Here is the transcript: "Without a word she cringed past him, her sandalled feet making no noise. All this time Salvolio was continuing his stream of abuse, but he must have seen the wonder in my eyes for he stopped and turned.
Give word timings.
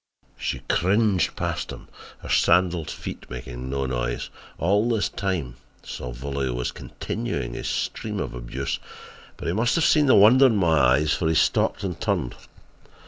"Without 0.23 0.31
a 0.31 0.33
word 0.33 0.43
she 0.47 0.59
cringed 0.67 1.35
past 1.35 1.71
him, 1.71 1.87
her 2.23 2.27
sandalled 2.29 2.89
feet 2.89 3.29
making 3.29 3.69
no 3.69 3.85
noise. 3.85 4.31
All 4.57 4.89
this 4.89 5.09
time 5.09 5.57
Salvolio 5.83 6.53
was 6.55 6.71
continuing 6.71 7.53
his 7.53 7.67
stream 7.67 8.19
of 8.19 8.33
abuse, 8.33 8.79
but 9.37 9.45
he 9.47 9.53
must 9.53 9.75
have 9.75 9.85
seen 9.85 10.07
the 10.07 10.15
wonder 10.15 10.47
in 10.47 10.55
my 10.55 10.75
eyes 10.79 11.13
for 11.13 11.29
he 11.29 11.35
stopped 11.35 11.83
and 11.83 12.01
turned. 12.01 12.33